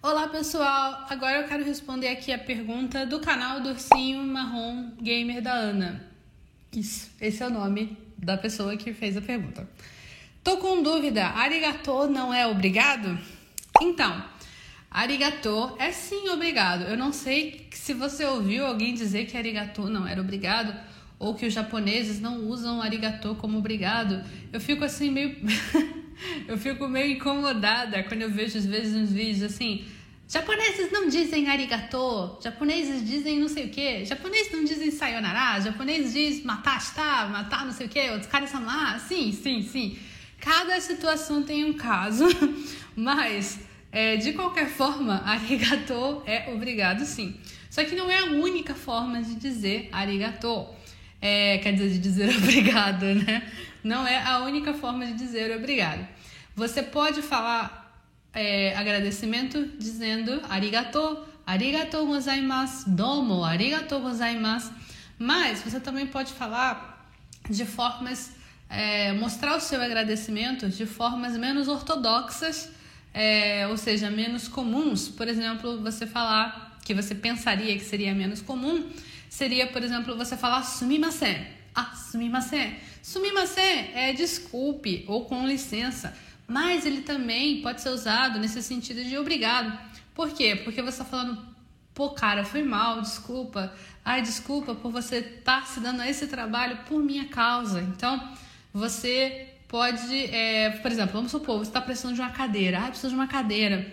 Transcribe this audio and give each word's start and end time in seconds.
Olá 0.00 0.28
pessoal, 0.28 1.06
agora 1.10 1.40
eu 1.40 1.48
quero 1.48 1.64
responder 1.64 2.06
aqui 2.06 2.32
a 2.32 2.38
pergunta 2.38 3.04
do 3.04 3.18
canal 3.18 3.60
do 3.60 3.74
Marrom 4.26 4.92
Gamer 5.02 5.42
da 5.42 5.52
Ana. 5.52 6.08
Isso, 6.72 7.10
esse 7.20 7.42
é 7.42 7.46
o 7.48 7.50
nome 7.50 7.98
da 8.16 8.36
pessoa 8.36 8.76
que 8.76 8.94
fez 8.94 9.16
a 9.16 9.20
pergunta. 9.20 9.68
Tô 10.44 10.58
com 10.58 10.84
dúvida, 10.84 11.26
arigatô 11.26 12.06
não 12.06 12.32
é 12.32 12.46
obrigado? 12.46 13.18
Então, 13.82 14.24
arigatô 14.88 15.74
é 15.80 15.90
sim 15.90 16.28
obrigado. 16.28 16.82
Eu 16.82 16.96
não 16.96 17.12
sei 17.12 17.66
se 17.72 17.92
você 17.92 18.24
ouviu 18.24 18.66
alguém 18.66 18.94
dizer 18.94 19.26
que 19.26 19.36
arigatô 19.36 19.88
não 19.88 20.06
era 20.06 20.20
obrigado 20.20 20.72
ou 21.18 21.34
que 21.34 21.44
os 21.44 21.52
japoneses 21.52 22.20
não 22.20 22.46
usam 22.46 22.80
arigatô 22.80 23.34
como 23.34 23.58
obrigado. 23.58 24.24
Eu 24.52 24.60
fico 24.60 24.84
assim 24.84 25.10
meio 25.10 25.36
eu 26.46 26.56
fico 26.58 26.88
meio 26.88 27.12
incomodada 27.12 28.02
quando 28.04 28.22
eu 28.22 28.30
vejo 28.30 28.58
às 28.58 28.66
vezes 28.66 28.94
uns 28.94 29.12
vídeos 29.12 29.42
assim. 29.42 29.84
Japoneses 30.28 30.92
não 30.92 31.08
dizem 31.08 31.48
arigato, 31.48 32.38
japoneses 32.42 33.06
dizem 33.08 33.38
não 33.40 33.48
sei 33.48 33.64
o 33.64 33.68
que, 33.70 34.04
japoneses 34.04 34.52
não 34.52 34.62
dizem 34.62 34.90
sayonara, 34.90 35.58
japoneses 35.58 36.12
dizem 36.12 36.44
matashita, 36.44 37.26
matar 37.28 37.64
não 37.64 37.72
sei 37.72 37.86
o 37.86 37.88
que, 37.88 38.10
outros 38.10 38.26
caras 38.26 38.50
são 38.50 38.62
lá, 38.62 38.98
sim, 38.98 39.32
sim, 39.32 39.62
sim. 39.62 39.98
Cada 40.38 40.78
situação 40.82 41.42
tem 41.42 41.64
um 41.64 41.72
caso, 41.72 42.26
mas 42.94 43.58
é, 43.90 44.16
de 44.16 44.34
qualquer 44.34 44.68
forma, 44.68 45.22
arigato 45.24 46.22
é 46.26 46.52
obrigado 46.52 47.06
sim. 47.06 47.34
Só 47.70 47.82
que 47.84 47.94
não 47.94 48.10
é 48.10 48.18
a 48.18 48.24
única 48.26 48.74
forma 48.74 49.22
de 49.22 49.34
dizer 49.34 49.88
arigato, 49.92 50.66
é, 51.20 51.58
quer 51.58 51.72
dizer, 51.72 51.90
de 51.90 51.98
dizer 51.98 52.28
obrigado, 52.38 53.04
né? 53.06 53.50
Não 53.82 54.06
é 54.06 54.22
a 54.22 54.40
única 54.40 54.74
forma 54.74 55.06
de 55.06 55.14
dizer 55.14 55.56
obrigado. 55.56 56.06
Você 56.54 56.82
pode 56.82 57.22
falar 57.22 58.02
é, 58.34 58.76
agradecimento 58.76 59.64
dizendo 59.78 60.40
arigato, 60.48 61.18
arigatou 61.46 62.06
gozaimasu, 62.06 62.90
domo, 62.90 63.44
arigatou 63.44 64.00
gozaimasu. 64.00 64.72
Mas 65.18 65.62
você 65.62 65.80
também 65.80 66.06
pode 66.06 66.32
falar 66.32 67.08
de 67.48 67.64
formas, 67.64 68.32
é, 68.68 69.12
mostrar 69.12 69.56
o 69.56 69.60
seu 69.60 69.80
agradecimento 69.82 70.68
de 70.68 70.86
formas 70.86 71.36
menos 71.36 71.66
ortodoxas, 71.66 72.70
é, 73.12 73.66
ou 73.66 73.76
seja, 73.76 74.10
menos 74.10 74.46
comuns. 74.46 75.08
Por 75.08 75.26
exemplo, 75.26 75.80
você 75.80 76.06
falar 76.06 76.78
que 76.84 76.94
você 76.94 77.14
pensaria 77.14 77.76
que 77.76 77.84
seria 77.84 78.14
menos 78.14 78.40
comum, 78.40 78.88
seria, 79.28 79.66
por 79.66 79.82
exemplo, 79.82 80.16
você 80.16 80.36
falar 80.36 80.62
sumimasen. 80.62 81.46
Ah, 81.74 81.94
sumimasen. 81.94 82.76
Sumimasen 83.02 83.90
é 83.94 84.12
desculpe 84.12 85.04
ou 85.06 85.24
com 85.24 85.46
licença 85.46 86.14
mas 86.48 86.86
ele 86.86 87.02
também 87.02 87.60
pode 87.60 87.82
ser 87.82 87.90
usado 87.90 88.38
nesse 88.38 88.62
sentido 88.62 89.04
de 89.04 89.18
obrigado. 89.18 89.78
Por 90.14 90.30
quê? 90.30 90.56
Porque 90.56 90.80
você 90.80 91.02
está 91.02 91.04
falando, 91.04 91.38
pô, 91.94 92.10
cara, 92.10 92.42
foi 92.42 92.62
mal, 92.62 93.02
desculpa. 93.02 93.70
Ai, 94.02 94.22
desculpa 94.22 94.74
por 94.74 94.90
você 94.90 95.18
estar 95.18 95.60
tá 95.60 95.66
se 95.66 95.78
dando 95.78 96.02
esse 96.02 96.26
trabalho 96.26 96.78
por 96.88 97.02
minha 97.02 97.26
causa. 97.26 97.82
Então, 97.82 98.32
você 98.72 99.46
pode, 99.68 100.16
é, 100.34 100.70
por 100.70 100.90
exemplo, 100.90 101.12
vamos 101.12 101.30
supor, 101.30 101.58
você 101.58 101.68
está 101.68 101.82
precisando 101.82 102.14
de 102.14 102.22
uma 102.22 102.30
cadeira. 102.30 102.80
Ai, 102.80 102.88
preciso 102.88 103.10
de 103.10 103.14
uma 103.14 103.28
cadeira. 103.28 103.86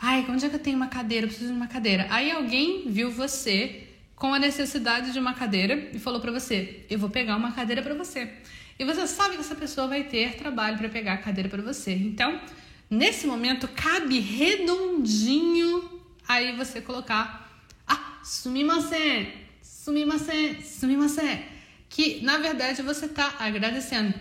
Ai, 0.00 0.24
onde 0.28 0.46
é 0.46 0.48
que 0.48 0.54
eu 0.54 0.60
tenho 0.60 0.76
uma 0.76 0.86
cadeira? 0.86 1.26
Eu 1.26 1.30
preciso 1.30 1.50
de 1.50 1.56
uma 1.56 1.66
cadeira. 1.66 2.06
Aí 2.10 2.30
alguém 2.30 2.84
viu 2.86 3.10
você 3.10 3.88
com 4.22 4.32
a 4.32 4.38
necessidade 4.38 5.12
de 5.12 5.18
uma 5.18 5.34
cadeira 5.34 5.90
e 5.92 5.98
falou 5.98 6.20
para 6.20 6.30
você: 6.30 6.86
Eu 6.88 6.96
vou 6.96 7.10
pegar 7.10 7.36
uma 7.36 7.50
cadeira 7.50 7.82
para 7.82 7.92
você. 7.92 8.32
E 8.78 8.84
você 8.84 9.04
sabe 9.08 9.34
que 9.34 9.40
essa 9.40 9.56
pessoa 9.56 9.88
vai 9.88 10.04
ter 10.04 10.36
trabalho 10.36 10.78
para 10.78 10.88
pegar 10.88 11.14
a 11.14 11.16
cadeira 11.16 11.48
para 11.48 11.60
você. 11.60 11.92
Então, 11.92 12.40
nesse 12.88 13.26
momento, 13.26 13.66
cabe 13.66 14.20
redondinho 14.20 16.00
aí 16.28 16.54
você 16.56 16.80
colocar 16.80 17.50
ah, 17.84 18.20
sumimasen, 18.22 19.28
sumimasen, 19.60 20.62
sumimasen. 20.62 21.44
Que 21.88 22.20
na 22.22 22.38
verdade 22.38 22.80
você 22.80 23.06
está 23.06 23.34
agradecendo. 23.40 24.14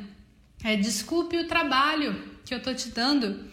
É, 0.63 0.75
desculpe 0.77 1.37
o 1.37 1.47
trabalho 1.47 2.19
que 2.43 2.55
eu 2.55 2.59
tô 2.59 2.73
te 2.73 2.89
dando, 2.89 3.45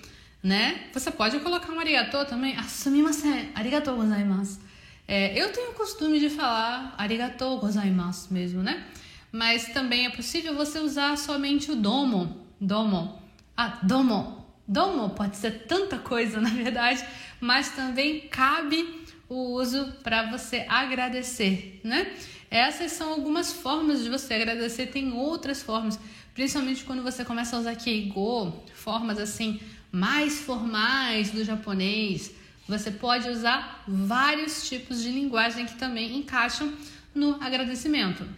né? 0.42 0.88
Você 0.94 1.10
pode 1.10 1.38
colocar 1.40 1.70
um 1.70 1.78
arigato 1.78 2.24
também. 2.24 2.56
Ah, 2.56 2.62
sumimasen, 2.62 3.50
arigatou 3.54 3.96
gozaimasu. 3.96 4.67
É, 5.10 5.40
eu 5.40 5.50
tenho 5.50 5.70
o 5.70 5.74
costume 5.74 6.20
de 6.20 6.28
falar 6.28 6.94
arigatou 6.98 7.58
gozaimasu 7.58 8.32
mesmo, 8.32 8.62
né? 8.62 8.84
Mas 9.32 9.68
também 9.68 10.04
é 10.04 10.10
possível 10.10 10.54
você 10.54 10.78
usar 10.78 11.16
somente 11.16 11.72
o 11.72 11.76
domo. 11.76 12.46
Domo. 12.60 13.18
Ah, 13.56 13.78
domo. 13.82 14.46
Domo 14.66 15.08
pode 15.10 15.38
ser 15.38 15.66
tanta 15.66 15.96
coisa, 15.96 16.38
na 16.42 16.50
verdade, 16.50 17.02
mas 17.40 17.70
também 17.70 18.28
cabe 18.28 19.06
o 19.30 19.54
uso 19.54 19.94
para 20.02 20.30
você 20.30 20.66
agradecer, 20.68 21.80
né? 21.82 22.12
Essas 22.50 22.92
são 22.92 23.12
algumas 23.12 23.50
formas 23.50 24.02
de 24.02 24.10
você 24.10 24.34
agradecer, 24.34 24.88
tem 24.88 25.12
outras 25.12 25.62
formas, 25.62 25.98
principalmente 26.34 26.84
quando 26.84 27.02
você 27.02 27.24
começa 27.24 27.56
a 27.56 27.60
usar 27.60 27.76
keigo, 27.76 28.62
formas 28.74 29.18
assim 29.18 29.58
mais 29.90 30.40
formais 30.40 31.30
do 31.30 31.42
japonês. 31.44 32.30
Você 32.68 32.90
pode 32.90 33.26
usar 33.30 33.82
vários 33.88 34.68
tipos 34.68 35.00
de 35.00 35.10
linguagem 35.10 35.64
que 35.64 35.76
também 35.76 36.18
encaixam 36.18 36.70
no 37.14 37.42
agradecimento. 37.42 38.28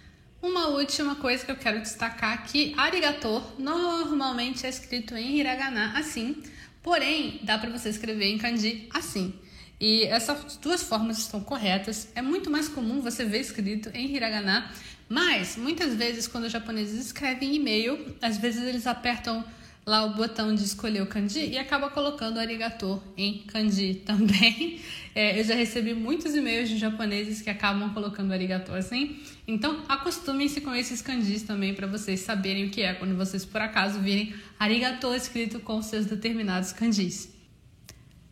Uma 0.40 0.68
última 0.68 1.16
coisa 1.16 1.44
que 1.44 1.50
eu 1.50 1.56
quero 1.56 1.82
destacar 1.82 2.32
aqui, 2.32 2.72
arigato 2.76 3.42
normalmente 3.58 4.64
é 4.64 4.68
escrito 4.68 5.16
em 5.16 5.36
hiragana 5.36 5.98
assim, 5.98 6.42
porém 6.80 7.40
dá 7.42 7.58
para 7.58 7.70
você 7.70 7.88
escrever 7.88 8.26
em 8.26 8.38
kanji 8.38 8.88
assim. 8.94 9.34
E 9.80 10.04
essas 10.04 10.56
duas 10.58 10.82
formas 10.82 11.18
estão 11.18 11.40
corretas. 11.40 12.08
É 12.14 12.22
muito 12.22 12.50
mais 12.50 12.68
comum 12.68 13.00
você 13.00 13.24
ver 13.24 13.40
escrito 13.40 13.90
em 13.92 14.14
hiragana, 14.14 14.70
mas 15.08 15.56
muitas 15.56 15.94
vezes 15.94 16.28
quando 16.28 16.44
os 16.44 16.52
japoneses 16.52 17.04
escrevem 17.06 17.56
e-mail, 17.56 18.16
às 18.22 18.38
vezes 18.38 18.62
eles 18.62 18.86
apertam 18.86 19.44
lá 19.90 20.04
o 20.04 20.14
botão 20.14 20.54
de 20.54 20.62
escolher 20.62 21.02
o 21.02 21.06
kanji 21.06 21.50
e 21.50 21.58
acaba 21.58 21.90
colocando 21.90 22.38
arigato 22.38 23.02
em 23.16 23.38
kanji 23.48 23.94
também. 24.06 24.80
É, 25.12 25.40
eu 25.40 25.44
já 25.44 25.56
recebi 25.56 25.92
muitos 25.92 26.32
e-mails 26.36 26.68
de 26.68 26.78
japoneses 26.78 27.42
que 27.42 27.50
acabam 27.50 27.92
colocando 27.92 28.32
arigato 28.32 28.72
assim. 28.72 29.18
Então, 29.48 29.82
acostumem-se 29.88 30.60
com 30.60 30.72
esses 30.72 31.02
kanjis 31.02 31.42
também 31.42 31.74
para 31.74 31.88
vocês 31.88 32.20
saberem 32.20 32.66
o 32.66 32.70
que 32.70 32.82
é 32.82 32.94
quando 32.94 33.16
vocês 33.16 33.44
por 33.44 33.60
acaso 33.60 33.98
virem 33.98 34.32
arigato 34.60 35.12
escrito 35.12 35.58
com 35.58 35.82
seus 35.82 36.06
determinados 36.06 36.70
kanjis. 36.70 37.28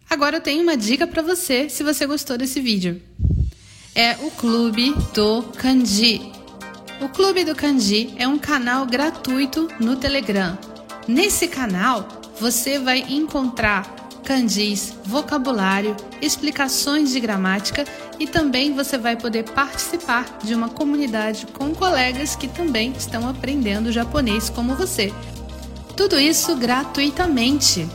Agora 0.09 0.37
eu 0.37 0.41
tenho 0.41 0.63
uma 0.63 0.77
dica 0.77 1.09
para 1.09 1.23
você 1.23 1.69
se 1.69 1.83
você 1.83 2.07
gostou 2.07 2.39
desse 2.39 2.61
vídeo. 2.61 3.03
É 3.97 4.13
o 4.19 4.31
Clube 4.31 4.95
do 5.13 5.43
Kanji. 5.55 6.21
O 7.01 7.09
Clube 7.09 7.45
do 7.45 7.57
Kanji 7.57 8.15
é 8.17 8.29
um 8.29 8.39
canal 8.39 8.87
gratuito 8.87 9.69
no 9.81 9.97
Telegram 9.97 10.57
Nesse 11.09 11.49
canal 11.49 12.07
você 12.39 12.79
vai 12.79 12.99
encontrar 13.09 13.97
candis, 14.23 14.95
vocabulário, 15.07 15.97
explicações 16.21 17.11
de 17.11 17.19
gramática 17.19 17.83
e 18.19 18.27
também 18.27 18.75
você 18.75 18.99
vai 18.99 19.17
poder 19.17 19.45
participar 19.45 20.39
de 20.45 20.55
uma 20.55 20.69
comunidade 20.69 21.47
com 21.47 21.75
colegas 21.75 22.37
que 22.37 22.47
também 22.47 22.93
estão 22.93 23.27
aprendendo 23.27 23.91
japonês 23.91 24.50
como 24.50 24.75
você. 24.75 25.11
Tudo 25.97 26.21
isso 26.21 26.55
gratuitamente. 26.56 27.88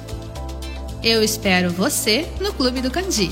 Eu 1.03 1.21
espero 1.21 1.69
você 1.69 2.27
no 2.41 2.51
Clube 2.51 2.81
do 2.81 2.89
Kanji. 2.89 3.31